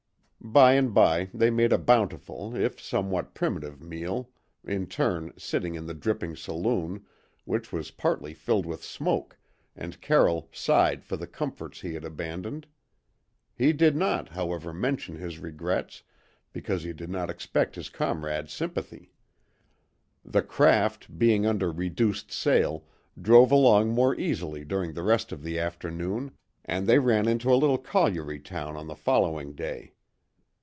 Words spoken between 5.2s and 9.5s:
sitting in the dripping saloon, which was partly filled with smoke,